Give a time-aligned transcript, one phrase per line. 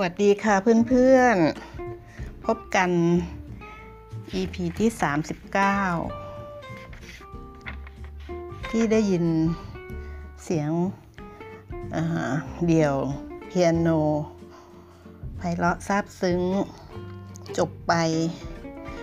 [0.00, 0.54] วัสดีค่ะ
[0.88, 2.90] เพื่อนๆ พบกัน
[4.40, 4.90] EP ที่
[6.24, 9.24] 39 ที่ได้ยิน
[10.44, 10.70] เสียง
[12.66, 12.94] เดี่ยว
[13.48, 13.88] เปียโน
[15.36, 16.40] ไพเราะซาบซึ้ง
[17.58, 17.92] จบไป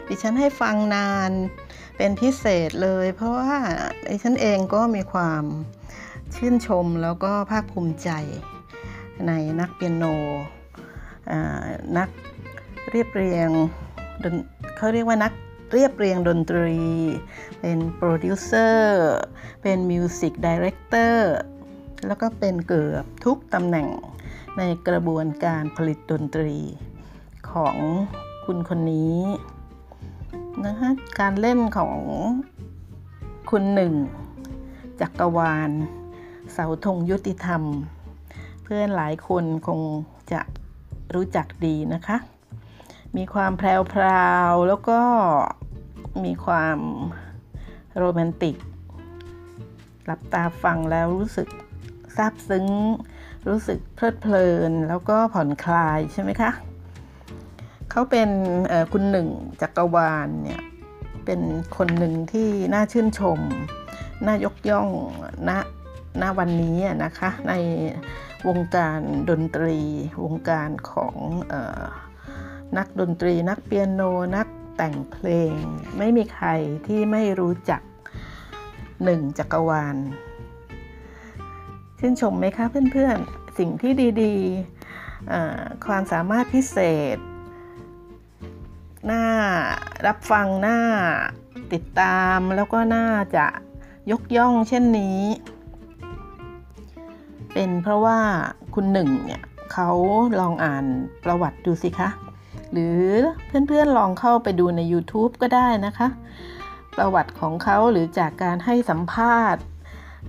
[0.07, 1.31] ดิฉันให้ฟังนาน
[1.97, 3.55] เป็นพิเศษเลย เพราะว่า
[4.07, 5.43] ดิฉันเองก็มีความ
[6.35, 8.09] ชื่นชมแล้วก็ภาคภูมิใจ
[9.27, 10.05] ในนักเปียโน
[11.97, 12.09] นัก
[12.91, 13.49] เรียบเรียง
[14.77, 15.33] เขาเรียกว่านัก
[15.73, 16.75] เรียบเรียงดนตรี
[17.59, 19.07] เป็นโปรดิวเซอร์
[19.61, 21.33] เป็น music director
[22.07, 23.87] แล้วก็เป็นเกือบทุกตำแหน่ง
[24.57, 26.53] ในกระบวนการผลิตดนตรี
[27.51, 27.77] ของ
[28.45, 29.19] คุณคนนี้
[30.65, 31.97] นะคะการเล่นของ
[33.49, 33.93] คุณหนึ่ง
[35.01, 35.71] จักรวาล
[36.53, 37.61] เสาธงยุติธรรม
[38.63, 39.79] เพื่อนหลายคนคง
[40.31, 40.41] จะ
[41.13, 42.17] รู้จักดีนะคะ
[43.17, 44.03] มีความแพร
[44.49, 44.99] วๆแล้วก็
[46.25, 46.77] มีความ
[47.97, 48.55] โรแมนติก
[50.05, 51.47] หลับตาฟังแล้วรู้สึก
[52.15, 52.67] ซาบซึ้ง
[53.47, 56.51] รู้สึกเพลิดเพลิน แล้วก็ผ่อนคลายใช่ไหมคะ
[57.91, 58.29] เขาเป็น
[58.91, 59.27] คุณหนึ่ง
[59.61, 60.61] จักรวาลเนี่ย
[61.25, 61.41] เป็น
[61.77, 63.39] คนหนึ่งที่น่าชื่นชม
[64.25, 64.87] น่ายกย่อง
[65.49, 65.51] ณ
[66.21, 67.53] ณวันนี้นะคะ ใน
[68.47, 69.77] วงการดนตรี
[70.23, 71.15] วงการของ
[71.53, 71.55] อ
[72.77, 74.01] นักดนตรี นักเปียโน
[74.35, 74.47] นัก
[74.77, 75.53] แต่งเพลง
[75.97, 76.47] ไม่มีใคร
[76.87, 77.81] ที่ไม่รู้จัก
[79.03, 79.95] หนึ่งจักรวาล
[81.99, 83.91] ชื่นชมไหมคะเพื่อนๆ สิ่งที่
[84.23, 86.77] ดีๆ ความสามารถพิเศ
[87.15, 87.17] ษ
[89.11, 89.23] น่า
[90.05, 90.79] รับฟังน่า
[91.73, 93.45] ติดตามแล้วก็น่าจะ
[94.11, 95.21] ยกย่องเช่นนี้
[97.55, 98.19] เป็นเพราะว่า
[98.75, 99.41] คุณหนึ่งเนี่ย
[99.73, 99.89] เขา
[100.39, 100.85] ลองอ่าน
[101.23, 102.09] ประวัติดูสิคะ
[102.71, 103.01] หรือ
[103.67, 106.07] เพื่อนๆลองเข้าไปดูใน YouTube ก็ได้นะคะ
[106.97, 109.63] ประวัติของเขาหรือจากการให้สัมภาษณ์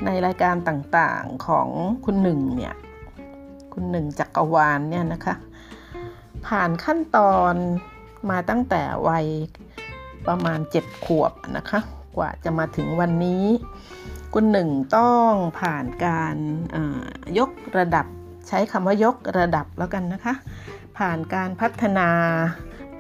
[0.05, 1.69] ในรายการต่างๆของ
[2.05, 2.75] คุณหนึ่งเนี่ย
[3.73, 5.35] คุณหนึ่งจักรวาลเนี่ยนะคะ
[6.47, 7.55] ผ่านขั้นตอน
[8.31, 9.27] มาตั้งแต่วัย
[10.29, 11.81] ประมาณ 7 ขวบนะคะ
[12.17, 13.45] กว่าจะมาถึงวันนี้
[14.39, 15.31] คุณหนึ่งต้อง
[15.61, 16.37] ผ่านการ
[17.39, 18.07] ยกระดับ
[18.49, 20.35] ใช้คำว่ายกระดับแล้วกันนะคะ
[20.99, 22.09] ผ่านการพัฒนา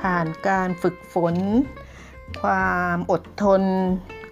[0.02, 1.34] ผ่านการฝึกฝน
[2.42, 3.62] ความอดทน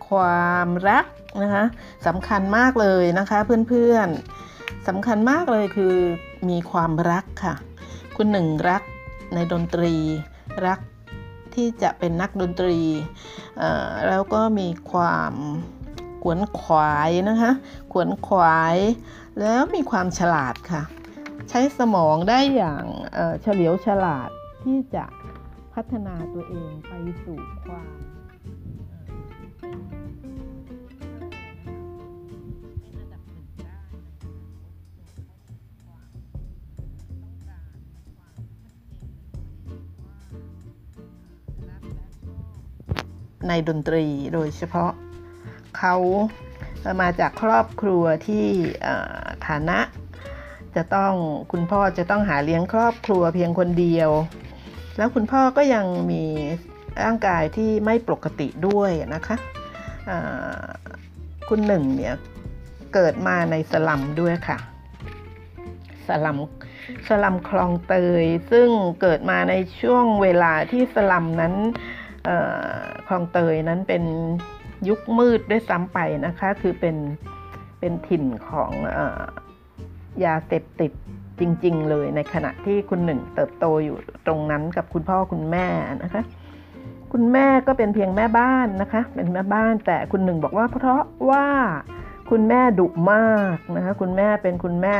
[0.08, 1.06] ความรัก
[1.42, 1.64] นะคะ
[2.06, 5.94] สำคัญมากเลยนะคะเพื่อนๆสำคัญมากเลยคือ
[6.48, 7.54] มีความรักค่ะ
[8.16, 8.82] คุณหนึ่งรัก
[9.34, 9.94] ในดนตรี
[10.66, 10.80] รัก
[11.54, 12.78] ที่จะเป็นนักดนตรี
[14.08, 15.34] แล้วก็มีความ
[16.26, 17.52] ขวนขวายนะคะ
[17.92, 18.76] ขวนขวาย
[19.40, 20.82] แล้วมีความฉลาดค่ะ
[21.48, 22.84] ใช้สมองได้อย่าง
[23.42, 24.30] เฉลียวฉลาด
[24.62, 25.04] ที่จะ
[25.74, 26.92] พัฒนาตัวเองไป
[27.24, 27.90] สู่ความ
[43.48, 44.04] ในดนตรี
[44.34, 44.92] โดยเฉพาะ
[45.86, 46.02] เขา
[47.02, 48.46] มาจากครอบครัวที่
[49.46, 49.78] ฐานะ
[50.76, 51.14] จะต้อง
[51.52, 54.10] คุณพ่อจะต้องหาเลี้ยงครอบครัวเพียงคนเดียว
[54.96, 56.24] แล้วคุณพ่อก็ยังมี
[57.02, 59.36] ร่างกายที่ไม่ปกติด้วยนะคะ
[61.48, 62.14] คุณหนึ่งเนี่ย
[62.94, 64.58] เกิดมาในสลัมด้วยค่ะ
[66.08, 66.38] สลัม
[67.08, 68.68] สลัมคลองเตย ซึ่ง
[69.00, 71.54] เกิดมาในช่วงเวลาที่สลัมนั้น
[73.06, 74.04] คลองเตยนั้นเป็น
[74.88, 76.96] ยุคมืดด้วยซ้ำไปนะคะ คือเป็น
[77.78, 78.72] เป็นถิ่นของ
[80.24, 80.92] ยาเสพติด
[81.40, 83.96] จริง ๆ เลยในขณะที่คุณหนึ่งเติบโตอยู่
[84.26, 85.66] ตรงนั้นกับคุณพ่อคุณแม่
[86.02, 86.22] นะคะ
[87.12, 91.46] คุณแม่ก็เป็นเพียงแม่บ้านนะคะ เป็นแม่บ้านแต่คุณหนึ่งบอกว่า เพราะว่า
[92.30, 94.96] คุณแม่ดุมากนะคะ คุณแม่เป็นคุณแม่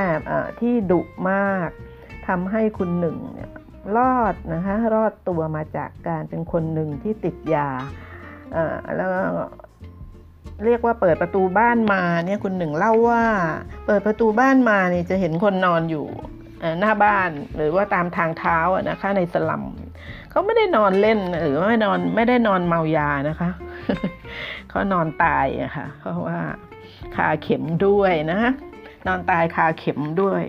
[0.60, 1.69] ที่ดุมาก
[2.26, 3.50] ทำให้คุณหนึ่งเนี่ย
[3.96, 7.69] รอดนะคะรอดตัวมาจากการเป็นคนหนึ่งที่ติดยา
[8.96, 9.10] แล้ว
[10.64, 13.24] เรียกว่าเปิดประตูบ้านมาเนี่ยคุณหนึ่งเล่าว่า
[13.86, 16.06] เปิดประตูบ้านมาเนี่ยจะเห็นคนนอนอยู่
[16.80, 18.58] หน้าบ้านหรือว่าตามทางเท้า
[18.90, 19.64] นะคะในสลัม
[20.30, 23.50] เขาไม่ได้นอนเล่นหรือว่าไม่นอนไม่ได้นอนเมายานะคะ
[24.68, 26.38] เขานอนตายอะคะ่ะเพราะว่า
[27.16, 28.40] คาเข็มด้วยนะ
[29.06, 30.42] นอนตายคาเข็มด้วย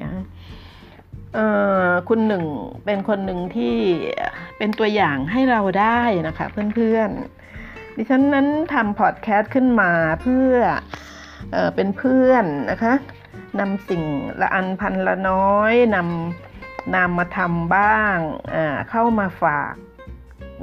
[2.10, 2.46] คุณหนึ่ง
[2.86, 3.76] เป็นคนหนึ่งที่
[4.58, 7.35] เป็นตัวอย่างให้เราได้นะคะเพื่อนๆ
[7.96, 10.56] ดิฉันนั้นทำพอดแคสต์ขึ้นมาเพื่อ
[11.52, 12.94] เออเป็นเพื่อนนะคะ
[13.60, 14.04] นำสิ่ง
[14.42, 18.18] ละอันพันละน้อยนำนำมาทำบ้าง
[18.90, 19.74] เข้ามาฝาก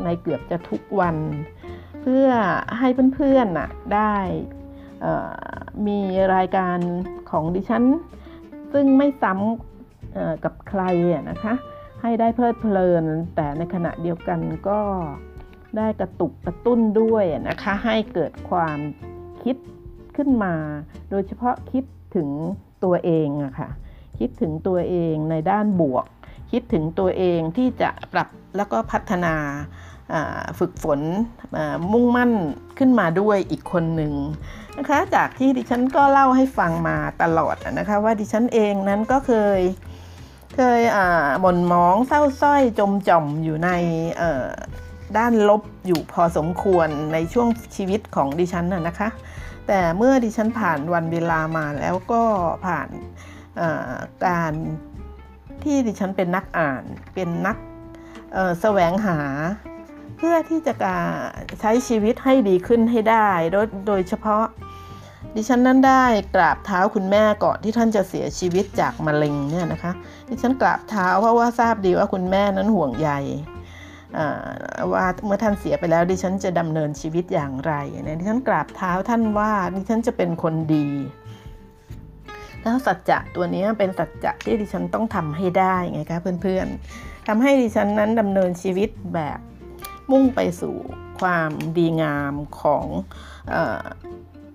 [0.04, 1.16] ในเกือบจะทุกวัน
[2.02, 2.28] เพื่อ
[2.78, 4.16] ให้เพื่อนๆน่ะได้
[5.86, 6.00] มี
[6.34, 6.78] รายการ
[7.30, 7.84] ของดิฉัน
[8.72, 10.82] ซึ่งไม่ซ้ำกับใคร
[11.30, 11.54] นะคะ
[12.02, 13.04] ให้ได้เพลิดเพลิน
[13.34, 14.80] แต่ในขณะเดียวกันก็
[15.76, 18.78] ได้กระตุกกระตุ้นด้วยนะคะให้เกิดความ
[19.42, 19.56] คิด
[20.16, 20.54] ขึ้นมา
[21.10, 21.84] โดยเฉพาะคิด
[22.14, 22.28] ถึง
[22.84, 23.68] ตัวเองอะคะ่ะ
[24.18, 26.06] คิดถึงตัวเองในด้านบวก
[26.52, 29.34] คิดถึงตัวเองที่จะปรับแล้วก็พัฒนา
[30.58, 31.00] ฝึกฝน
[31.92, 32.32] มุ่งมั่น
[32.78, 34.12] ขึ้นมาด้วยอีกคนหนึ่ง
[34.78, 39.60] นะคะจากที่ดิฉันก็เล่าให้ฟังมาตลอดนะคะว่าดิฉันเองนั้นก็เคย
[40.56, 40.80] เคย
[41.40, 43.70] หม่นมองเศร้าส้อยจมจ่อมอยู่ใน
[45.18, 49.08] ด้านลบอยู่พอสมควรในช่วงชีวิตของดิฉันน่ะนะคะ
[49.66, 52.22] แต่เมื่อดิฉันผ่านวันเวลามาแล้วก็
[52.66, 52.88] ผ่าน
[54.26, 54.52] การ
[55.64, 56.82] ที่ดิฉันเป็นนักอ่าน
[57.14, 57.56] เป็นนัก
[58.60, 59.18] แสวงหา
[60.16, 61.04] เพื่อที่จะการ
[61.60, 64.44] ใช้ชีวิตให้ดีขึ้นให้ได้ โดยโดยเฉพาะ
[65.34, 66.04] ดิฉันนั้นได้
[66.34, 69.92] กราบเท้าคุณแม่ก่อนที่ท่านจะเสียชีวิตจากมะเร็งเนี่ยนะคะ
[70.28, 73.10] ดิฉันกราบเท้าเพราะว่าทราบดีว่าคุณแม่นั้นห่วงใย
[74.92, 77.72] ว่าเมื่อท่านเสียไปแล้วดิฉันจะดำเนินชีวิตอย่างไร
[78.18, 80.88] ดิฉันกราบเท้าท่านว่าดิฉันจะเป็นคนดี
[82.60, 89.38] แล้วสัจจะตัวนี้เป็นสัจจะที่ดิฉันต้องทำให้ได้ไงคะเพื่อนๆทำให้ดิฉันนั้นดำเนินชีวิตแบบ
[90.10, 90.76] มุ่งไปสู่
[91.20, 92.86] ความดีงามของ
[93.52, 93.54] อ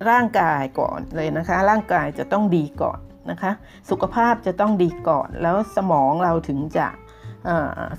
[0.10, 3.00] ร่างกายก่อนเลยนะคะ ร่างกายจะต้องดีก่อน
[3.30, 3.52] นะคะ
[3.90, 6.88] สุขภาพจะต้องดีก่อน แล้วสมองเราถึงจะ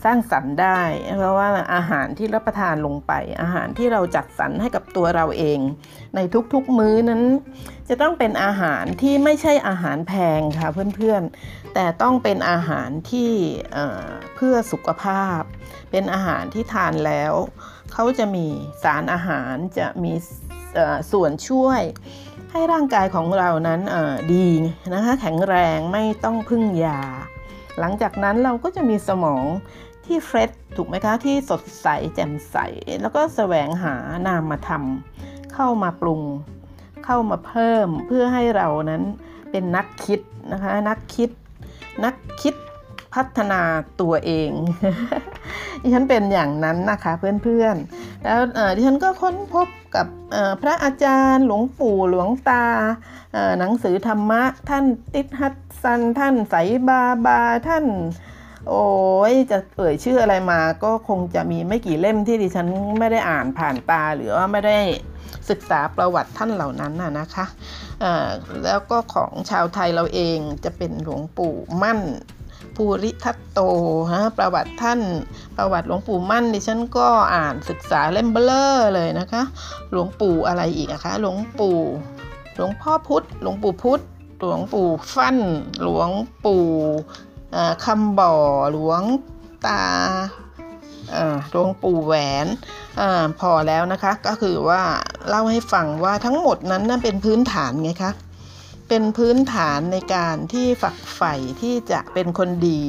[0.04, 0.80] สร้างสรรค์ได้
[1.16, 5.58] เพราะว่าอาหารที่รับประทานลงไป อาหารที่เราจัดสรรให้กับตัวเราเอง
[6.16, 6.20] ใน
[6.52, 7.22] ทุกๆมื้อนั้น
[7.88, 13.32] จะต้องเป็นอาหารที่ไม่ใช่อาหารแพงค่ะเพื่อนๆ แต่ต้องเป็นอาหารที่
[14.36, 15.40] เพื่อสุขภาพ
[15.90, 17.32] เป็นอาหารที่ทานแล้ว
[17.92, 18.46] เขาจะมี
[18.82, 20.12] สารอาหารจะมี
[21.12, 21.82] ส่วนช่วย
[22.52, 23.80] ให้ร่างกายของเรานั้น
[24.34, 24.48] ดี
[24.94, 27.02] นะคะแข็งแรงไม่ต้องพึ่งยา
[27.80, 29.44] หลังจากนั้นเราก็จะมีสมอง
[30.06, 32.56] ที่เฟรชถูกไหมคะที่สดใสแจ่มใส
[33.00, 33.94] แล้วก็แสวงหา
[34.26, 34.82] นามธรรม
[35.54, 36.22] เข้ามาปรุง
[37.04, 39.02] เข้ามาเพิ่มเพื่อให้เรานั้น
[39.50, 40.20] เป็นนักคิด
[40.52, 41.30] นะคะนักคิด
[42.04, 42.54] นักคิด
[43.14, 43.62] พัฒนา
[44.00, 44.50] ตัวเอง
[45.82, 48.40] ดิฉันเป็นอย่างนั้นนะคะเพื่อนๆ แล้ว
[48.76, 50.06] ดิฉันก็ค้นพบ กับ
[50.62, 52.64] พระอาจารย์ หลวงปู่หลวงตา
[53.58, 56.54] หนังสือธรรมะ ท่านติดฮัตซัน ท่านใส
[56.88, 57.84] บาบาท่าน
[58.68, 58.86] โอ้
[59.32, 62.66] ยจะเอ่ยชื่ออะไรมาก็คงจะมีไม่กี่เล่มที่ดิฉัน
[62.98, 64.78] ไม่ได้อ่านผ่านตาหรือว่าไม่ได้
[65.50, 67.46] ศึกษาประวัติท่านเหล่านั้นน่ะนะคะ
[68.64, 72.00] แล้วก็ของชาวไทยเราเองจะเป็นหลวงปู่มั่น
[72.78, 73.60] ภูริทัตโต
[74.12, 75.00] ฮะประวัติท่าน
[75.56, 79.42] ประวัติหลวงปู่มั่นดิฉันก็อ่านศึกษาเล่มเบลอเลยนะคะ
[79.90, 81.78] หลวงปู่อะไรอีกอะคะหลวงปู่
[82.56, 84.00] หลวงพ่อพุธหลวงปู่พุธ
[84.40, 85.38] หลวงปู่ฟั่น
[85.82, 86.10] หลวง
[86.44, 86.66] ปู่
[87.84, 88.34] คำบ่อ
[88.72, 89.02] หลวง
[89.66, 89.82] ตา
[91.50, 92.46] หลวงปู่แหวน
[93.00, 93.02] อ
[93.40, 94.82] พอแล้วนะคะ ก็คือว่า
[95.28, 98.12] เล่าให้ฟังว่าทั้งหมดนั้นนั่นเป็นพื้นฐานไงคะ
[98.88, 102.82] เป็นพื้นฐานในการที่ฝักใฝ่ที่จะเป็นคนดี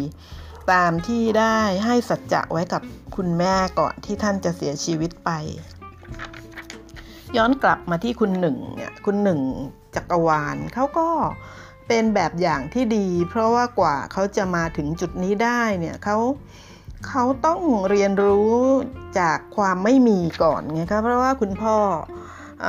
[0.72, 2.82] ตามที่ได้ให้สัจจะไว้กับ
[3.16, 5.30] คุณแม่ก่อนที่ท่านจะเสียชีวิตไป
[7.38, 9.40] ย้อนกลับมาที่คุณหนึ่งเนี่ยคุณหนึ่ง
[9.96, 11.10] จักรวาลเขาก็
[11.88, 16.18] เป็นแบบอย่างที่ดี เพราะว่ากว่าเขาจะมาถึงจุดนี้ได้เนี่ยเขา
[17.08, 18.54] เขาต้องเรียนรู้
[19.20, 21.78] จากความไม่มีก่อนไงคะเพราะว่าคุณพ่อ
[22.66, 22.68] อ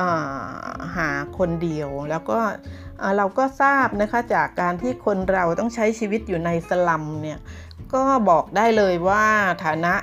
[0.97, 2.39] หาคนเดียวแล้วก็
[3.17, 7.39] เราก็ทราบนะคะจากการที่คนเราต้องใช้ชีวิตอยู่ในสลัมเนี่ย
[7.95, 9.27] ก็บอกได้เลยว่า
[9.65, 9.95] ฐานะ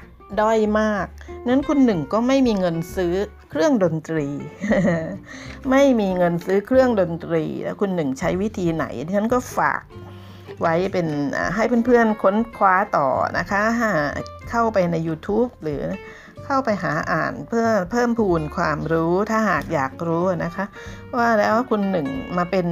[0.42, 1.08] ด้อยมาก
[1.48, 3.14] นั้นคุณหนึ่งก็ไม่มีเงินซื้อ
[3.52, 4.28] เครื่องดนตรี
[5.72, 8.86] ไม่มีเงินซื้อเครื่องดนตรี แล้วคุณหนึ่งใช้วิธีไหน
[9.16, 9.84] ฉันก็ฝาก
[10.62, 11.08] ไว้เป็น
[11.56, 13.64] ให้เพื่อนๆค้นคว้าต่อนะคะ
[14.50, 15.82] เข้าไปใน YouTube หรือ
[16.48, 20.66] เข้าไปหาอ่านเพื่อเพิ่มพูนความรู้ถ้าหากอยากรู้นะคะ
[21.18, 22.68] ว่าแล้วคุณหนึ่งมาเป็น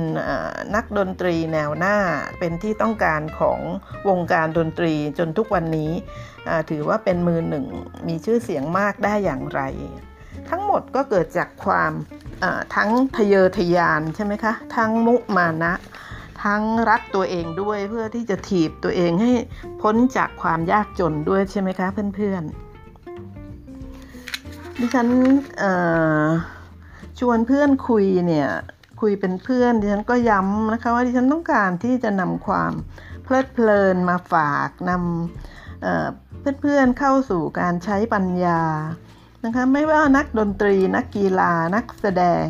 [0.75, 1.97] นักดนตรีแนวหน้า
[2.39, 3.59] เป็นที่ต้องการของ
[4.09, 5.91] วงการดนตรีจนทุกวันนี้
[6.69, 7.65] ถือว่าเป็นมือหนึ่ง
[8.07, 9.61] มีชื่อเสียงมากได้อย่างไร
[10.49, 11.91] ทั้งหมดก็เกิดจากความ
[12.75, 15.73] ทั้งทะเยอทะยานใช่ไหมคะ ทั้งมุมานะ
[16.43, 19.31] ทั้งรักตัวเองด้วยเพื่อที่จะถีบตัวเองให้
[19.81, 22.64] พ้นจากความยากจนด้วยใช่ไหมคะเพื่อนๆ
[24.79, 25.07] ดิฉัน
[27.19, 28.49] ชวนเพื่อนคุยเนี่ย
[29.01, 32.71] คุยเป็นเพื่อนดิฉันก็ย้ำนะคะว่าดิฉันต้องการที่จะนำความ
[33.23, 38.61] เพลิดเพลินมาฝากนำเพื่อนๆเข้าสู่การใช้ปัญญา
[39.45, 42.47] นะคะไม่ว่านักดนตรีนักกีฬานักแสดง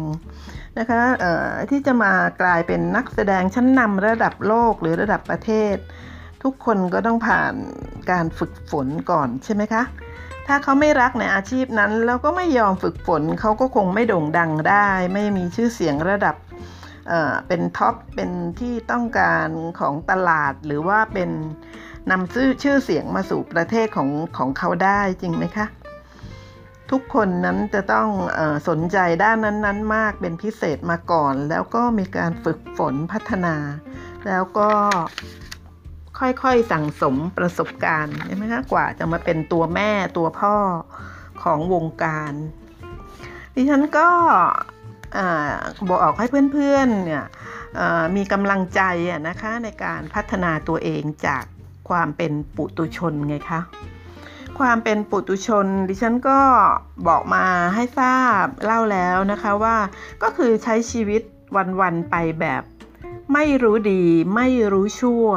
[0.80, 1.02] นะคะ
[1.70, 5.76] ที่จะมากลายเป็นนักแสดงชั้นนำระดับโลกหรือระดับประเทศ
[6.44, 7.54] ทุกคนก็ต้องผ่าน
[8.12, 9.84] การฝึกฝนก่อนใช่ไหมคะ
[10.48, 16.36] ถ้าเขาไม่รักในอาชีพนั้น แล้วก็ไม่ยอมฝึกฝนเขาก็คงไม่โด่งดังได้ ไม่มีชื่อเสียงระดับ
[17.48, 19.48] เป็นท็อปเป็นที่ต้องการ
[19.80, 21.30] ของตลาดหรือว่าเป็น
[22.12, 25.68] นำชื่อชื่อเสียงมาสู่ประเทศของของเขาได้จริงไหมคะ
[26.92, 33.56] ทุกคนนั้นจะต้องอสนใจด้านนั้น ๆ มากเป็นพิเศษมาก่อน แล้วก็มีการฝึกฝนพัฒนา
[34.28, 34.70] แล้วก็
[36.20, 40.56] ค่อยๆสั่งสมประสบการณ์ใช่ไหมคะกว่าจะมาเป็นตัวแม่ตัวพ่อ
[41.44, 42.34] ของวงการ
[43.56, 44.10] ดิฉันก็
[45.90, 47.26] บอกให้เพื่อนๆเนี่ย
[48.16, 48.82] มีกำลังใจ
[49.28, 51.44] นะคะในการพัฒนาตัวเองจาก
[51.90, 53.62] ความเป็นปุตุชนไงคะ
[54.60, 56.40] ความเป็นปุตุชน ดิฉันก็
[57.08, 57.46] บอกมา
[57.76, 59.78] ให้ทราบเล่าแล้วนะคะว่า
[60.24, 61.22] ก็คือใช้ชีวิต
[61.82, 62.64] วัน ๆ ไปแบบ
[63.34, 64.04] ไม่รู้ดี
[64.36, 65.28] ไม่รู้ชั่ว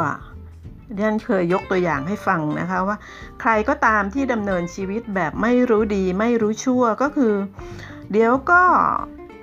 [0.95, 2.97] ดิฉันเคยยกตัวอย่างให้ฟังนะคะว่า
[3.41, 7.35] ใครก็ตามที่ดำเนินชีวิตแบบไม่รู้ดีไม่รู้ชั่วก็คือ
[8.13, 8.63] เดี๋ยวก็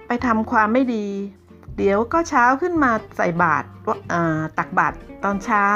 [0.07, 1.07] ไปทำความไม่ดี
[1.77, 3.67] เดี๋ยวก็เช้าขึ้นมาใส่บาตร
[4.57, 5.67] ตักบาตรตอนเช้า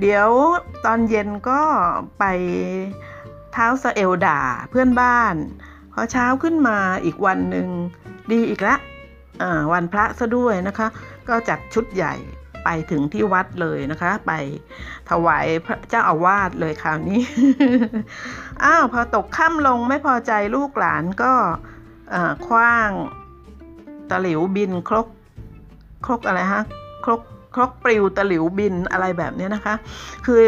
[0.00, 0.28] เดี๋ยว
[0.84, 1.60] ตอนเย็นก็
[2.18, 2.24] ไป
[3.52, 5.34] เท้าสะเอลด่าเพื่อนบ้าน
[5.92, 7.68] พอเช้าขึ้นมาอีกวันหนึ่ง
[8.32, 8.76] ดีอีกละ
[9.72, 10.88] วันพระซะด้วยนะคะ
[11.28, 12.14] ก็จัดชุดใหญ่
[12.64, 14.32] ไปถึงที่วัดเลยนะคะ ไป
[15.10, 17.20] ถวายพระเจ้าอาวาสเลยคราวนี้
[18.64, 21.32] อ้าวพอตกค่ำลงไม่พอใจลูกหลานก็
[22.46, 22.90] คว้าง
[24.10, 25.08] ตะหลิวบินครก
[26.06, 26.62] ครกอะไรฮะ
[27.04, 27.20] ครก
[27.54, 29.74] ครกปลิวตะหลิวบินอะไรแบบนี้นะคะ
[30.26, 30.40] คือ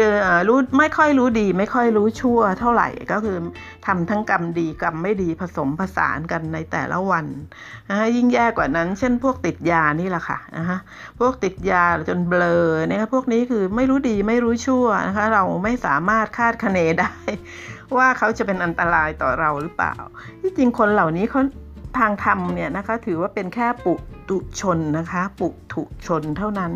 [0.47, 3.37] รู้ไม่ค่อยรู้ดี ไม่ค่อยรู้ชั่วเท่าไหร่ก็คือ
[3.85, 7.25] ทำทั้งกรรมดีกรรมไม่ดีผสมผสานกันในแต่ละวัน
[7.89, 10.79] นะฮะยิ่งแย่กว่านั้น เช่นพวกติดยานี่แหละค่ะนะฮะ
[11.19, 17.13] พวกติดยาจนเบลอเนี่ยพวกนี้คือไม่รู้ดีไม่รู้ชั่วนะคะ เราไม่สามารถคาดคะเนได้
[17.97, 19.95] ว่าเขาจะเป็นอันตรายต่อเราหรือเปล่า
[20.41, 21.41] ที่จริงคนเหล่านี้เขา
[21.97, 23.93] ทางธรรมเนี่ยนะคะถือว่าเป็นแค่ปุ
[24.29, 26.73] ตุชนนะคะปุถุชนเท่านั้น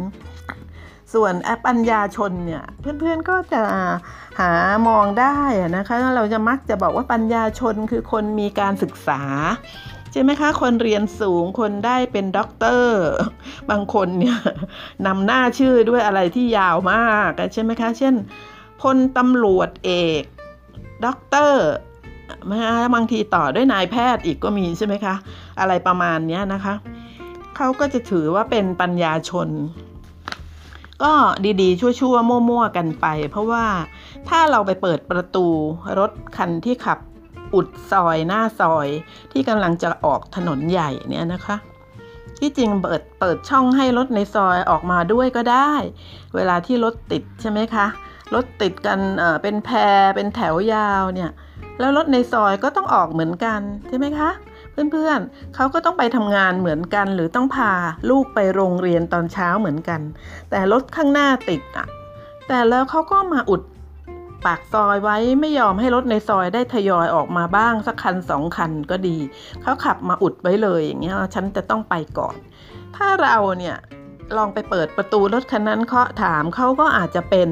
[1.13, 1.33] ส่วน
[1.65, 2.63] ปัญญาชนเนี่ย
[2.99, 3.61] เพื่อนๆก็จะ
[4.39, 4.51] หา
[4.87, 5.37] มองได้
[5.77, 9.21] นะคะเราจะมักจะบอกว่าปัญญาชนคือคนมีการศึกษา
[10.11, 13.01] ใช่ไหมคะ คนเรียนสูงคนได้เป็นด็อกเตอร์
[13.69, 14.39] บางคนเนี่ย
[15.05, 18.13] นำหน้าชื่อด้วยอะไรที่ยาวมากใช่ไหมคะ เช่น
[18.81, 19.91] พลตำรวจเอ
[20.21, 20.23] ก
[21.05, 21.65] ด็อกเตอร์
[22.95, 25.15] บางทีต่อด้วยนายแพทย์อีกก็มีใช่ไหมคะ
[25.59, 26.73] อะไรประมาณนี้นะคะ
[27.55, 29.49] เขาก็จะถือว่าเป็นปัญญาชน
[31.03, 31.13] ก็
[31.61, 33.65] ดีๆ ชั่วๆ มั่วๆ กันไป เพราะว่า
[34.29, 35.47] ถ้าเราไปเปิดประตู
[35.99, 36.99] รถคันที่ขับ
[37.53, 38.87] อุดซอยหน้าซอย
[39.31, 41.57] ที่กำลังจะออกถนนใหญ่เนี่ยนะคะ
[42.39, 45.73] ที่จริงเปิดเปิดช่องให้รถในซอยออกมาด้วยก็ได้
[46.35, 47.87] เวลาที่รถติดใช่ไหมคะ
[48.33, 51.31] รถติดกันเเป็นแพรเป็นแถวยาวเนี่ย
[51.79, 54.29] แล้วรถในซอยก็ต้องออกเหมือนกันใช่ไหมคะ
[54.71, 57.71] เพื่อนๆเขาก็ต้องไปทำงานเหมือนกัน หรือต้องพา
[58.09, 60.01] ลูกไปโรงเรียนตอนเช้าเหมือนกัน
[60.49, 61.87] แต่รถข้างหน้าติดอะ
[62.47, 63.61] แต่แล้วเขาก็มาอุด
[64.45, 69.17] ปากซอยไว้ไม่ยอมให้รถในซอยได้ทยอยออกมาบ้างสักคันสองคันก็ดี
[69.61, 72.35] เขาขับมาอุดไว้เลยอย่างเงี้ยฉันจะต้องไปก่อน
[72.95, 73.77] ถ้าเราเนี่ย
[74.37, 77.49] ลองไปเปิดประตูรถคันนั้นเคาะถามเขาก็อาจจะเป็น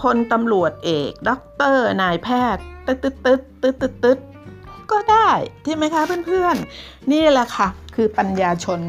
[0.00, 4.18] พลตำรวจเอกด็อกเตอร์นายแพทย์ตึ๊ดตึ๊ดตึ๊ดตึ๊ดตึ๊ดตึ๊ด
[4.90, 5.30] ก็ได้
[5.64, 8.80] ใช่ไหมคะเพื่อนๆ นี่แหละค่ะ คือปัญญาชน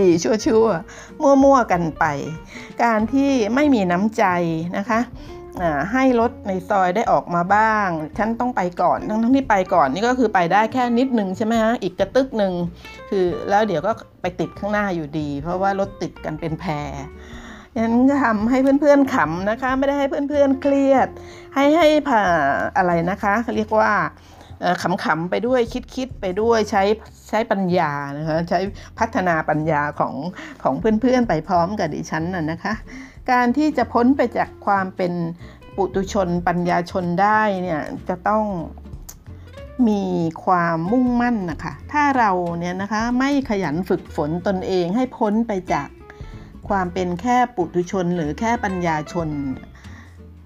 [0.00, 2.04] ดีๆ ชั่วๆ มั่วๆ กันไป
[2.82, 4.24] การที่ไม่มีน้ำใจ
[4.76, 5.00] นะคะ
[5.92, 7.88] ให้รถในซอยได้ออกมาบ้าง
[8.18, 12.52] ฉันต้องไปก่อนทั้งที่ไปก่อนนี่ก็คือไปได้แค่นิดนึงใช่ไหมฮะ อีกกระดึ๊บหนึ่ง
[13.10, 16.88] คือแล้วเดี๋ยวก็ไปติดข้างหน้าอยู่ดี เพราะว่ารถติดกันเป็นแพร
[17.78, 17.92] ฉัน
[18.24, 21.08] ทำให้เพื่อนๆขำนะคะ ไม่ได้ให้เพื่อนๆเครียด
[21.54, 22.24] ให้ให้ผ่า
[22.76, 23.92] อะไรนะคะเขาเรียกว่า
[24.82, 25.60] ขำๆไปด้วย
[25.94, 26.82] คิดๆไปด้วยใช้
[27.28, 28.60] ใช้ปัญญานะคะใช้
[28.98, 30.14] พัฒนาปัญญาของ
[30.62, 32.74] ของเพื่อนๆไปพร้อมกับดิฉันน่ะนะคะ
[33.30, 35.12] การที่จะพ้นไปจากความเป็น
[35.76, 38.44] ปุตุชนปัญญาชนได้เนี่ยจะต้อง
[39.88, 40.02] มี
[40.44, 45.88] ความมุ่งมั่นนะคะ ถ้าเราเนี่ยนะคะไม่ขยันฝึกฝนตนเองให้พ้นไปจาก
[46.68, 49.28] ความเป็นแค่ปุถุชนหรือแค่ปัญญาชน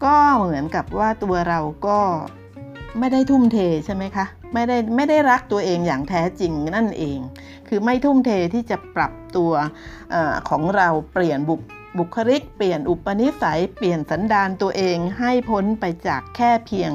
[0.04, 1.98] ก็เหมือนกับว่าตัวเราก็
[2.98, 7.18] ไม่ได้ทุ่มเทใช่ไหมคะไม่ได้ไม่ได้รักตัวเองอย่างแท้จริงนั่นเอง
[7.68, 9.52] คือไม่ทุ่มเทที่จะปรับตัว
[10.14, 10.16] อ
[10.48, 11.60] ของเราเปลี่ยนบุค
[11.98, 16.92] บุคลิก เปลี่ยนอุปนิสัย เปลี่ยนสันดานตัวเองให้พ้นไปจากแค่เพียง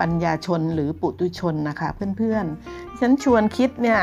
[0.00, 4.00] ปัญญาชนหรือปุตุชนนะคะเพื่อนๆฉันชวนคิดเนี่ย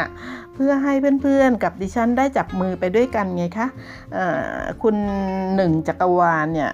[0.54, 3.68] เพื่อให้เพื่อนๆกับดิฉันได้จับมือไปด้วยกันไงคะ
[4.82, 4.96] คุณ
[5.56, 6.72] หนึ่งจักรวาลเนี่ย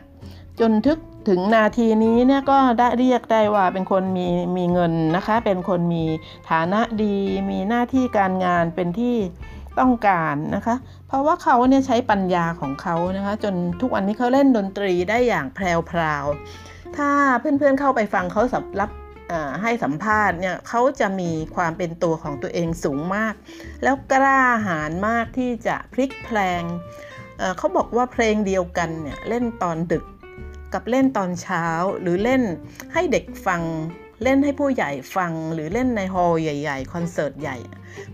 [0.60, 6.04] จนทึกถึงนาทีนี้เนี่ยก็ได้เรียกได้ว่าเป็นคนมีมีเงินนะคะ เป็นคนมี
[6.50, 7.16] ฐานะดี
[7.50, 9.16] มีหน้าที่การงานเป็นที่
[9.80, 10.76] ต้องการนะคะ
[11.08, 18.92] เพราะว่าเขาเนี่ยใช้ปัญญาของเขานะคะ จนทุกวันนี้เขาเล่นดนตรีได้อย่างแพรวๆ ถ้าเพื่อนๆเข้าไปฟังเขาสับรับ
[19.62, 23.34] ให้สัมภาษณ์เนี่ยเขาจะมีความเป็นตัวของตัวเองสูงมาก
[23.84, 26.64] แล้วกล้าหาญมากที่จะพลิกแพลง
[27.38, 30.06] เเขาบอกว่าเพลงเดียวกันเนี่ยเล่นตอนดึก
[30.74, 31.66] กับเล่นตอนเช้า
[32.02, 32.44] หรือเล่น
[32.94, 33.62] ให้เด็กฟัง
[34.24, 37.58] เล่นให้ผู้ใหญ่ฟังหรือเล่นในฮอลล์ใหญ่ๆคอนเสิร์ตใหญ่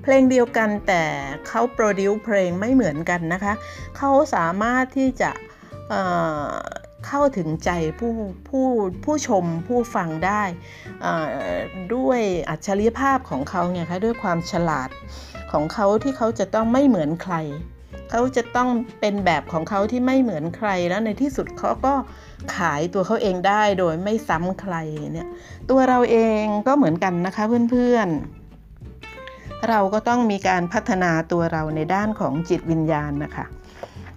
[0.03, 1.03] เพลงเดียวกันแต่
[1.47, 3.53] เขาโปรดิวเพลงไม่เหมือนกันนะคะ
[3.97, 5.31] เขาสามารถที่จะ
[7.07, 8.13] เข้าถึงใจผู้
[8.49, 8.67] ผู้
[9.05, 10.43] ผู้ชมผู้ฟังได้
[11.95, 14.89] ด้วยอัจฉริยภาพของเขาไงคะด้วยความฉลาด
[15.51, 17.35] ของเขาที่เขาจะต้องไม่เหมือนใคร
[18.09, 21.93] เขาจะต้องเป็นแบบของเขาที่ไม่เหมือนใครแล้วในที่สุดเขาก็
[22.55, 24.75] ขายตัวเขาเองได้โดยไม่ซ้ำใคร
[25.13, 25.27] เนี่ย
[25.69, 33.45] ตัวเราเองก็เหมือนกันนะคะเพื่อนๆเราก็ต้องมีการพัฒนาตัวเราในด้านของจิตวิญญาณนะคะ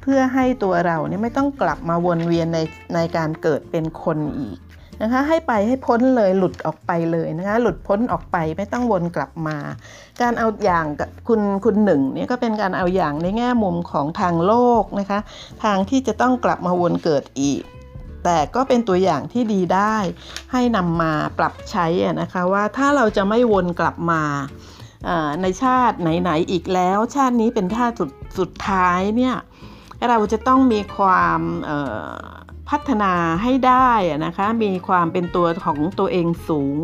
[0.03, 2.59] เพื่อให้ตัวเราเนี่ยไม่ต้องกลับมาวนเวียนใน
[2.95, 4.59] ในการเกิดเป็นคนอีก
[5.03, 9.57] นะคะให้ไปให้พ้นเลยหลุดออกไปเลยนะคะหลุดพ้นออกไปไม่ต้องวนกลับมา
[10.21, 15.19] การเอาอย่างกับคุณคุณหนึ่งเนี่ยก็เป็นการเอาอย่างในแง่มุมของทางโลกนะคะ
[15.65, 17.63] ทางที่จะต้องกลับมาวนเกิดอีก
[18.25, 19.97] แต่ก็เป็นตัวอย่างที่ดีได้
[20.53, 21.87] ให้นำมาปรับใช้
[22.21, 24.23] นะคะว่าถ้าเราจะไม่วนกลับมา
[25.09, 29.35] อ่าในชาติไหนๆอีกแล้ว ชาตินี้เป็นชาติสุดสุดท้ายเนี่ย
[30.09, 31.41] เราจะต้องมีความ
[32.69, 33.13] พัฒนา
[33.43, 33.91] ให้ได้
[34.27, 36.77] นะคะ มีความเป็นตัวของตัวเองสูง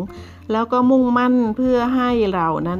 [0.51, 2.79] แล้วก็มุ่งมั่นเพื่อให้เรานั้น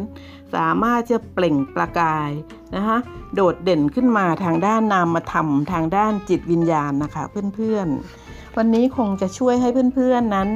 [0.56, 2.30] สามารถจะเปล่งประกาย
[2.76, 2.98] นะคะ
[3.36, 7.24] โดดเด่นขึ้นมาทางด้านนามธรรมทางด้านจิตวิญญาณนะคะ
[7.56, 10.50] เพื่อนๆ วันนี้คงจะช่วยให้เพื่อนๆนั้น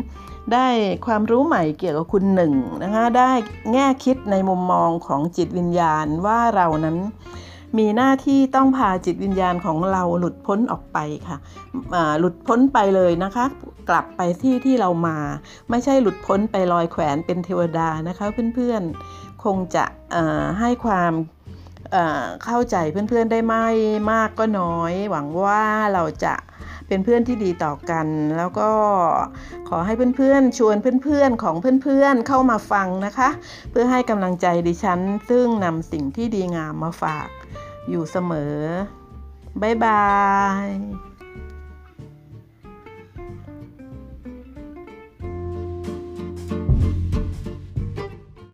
[0.54, 0.67] ได้
[1.06, 3.32] ความรู้ใหม่เกี่ยวกับคุณหนึ่งนะคะได้
[3.72, 6.98] แง่คิดในมุมมองของจิตวิญญาณว่าเรานั้น
[7.77, 11.38] มีหน้าที่ต้องพาจิตวิญญาณของเราหลุดพ้นออกไปค่ะ
[12.19, 13.45] หลุดพ้นไปเลยนะคะ
[13.89, 15.17] กลับไปที่ที่เรามา
[15.69, 19.86] ไม่ใช่หลุดพ้นไปลอยแขวนเป็นเทวดานะคะเพื่อนๆ คงจะ
[20.59, 21.13] ให้ความ
[22.45, 23.67] เข้าใจเพื่อนๆได้ไม่
[24.12, 26.33] มากก็น้อย หวังว่าเราจะ
[26.88, 28.69] เป็นเพื่อนที่ดีต่อกัน แล้วก็
[29.69, 33.30] ขอให้เพื่อนๆ ชวนเพื่อนๆ ของเพื่อนๆ เข้ามาฟังนะคะ
[33.72, 37.30] เพื่อให้กำลังใจดิฉัน ซึ่งนำสิ่งที่ดีงามมาฝาก
[37.89, 38.58] อยู่เสมอ
[39.62, 40.06] บ๊ายบา
[40.63, 41.12] ย